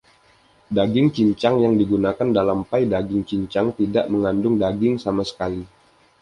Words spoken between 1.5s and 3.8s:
yang digunakan dalam pai daging cincang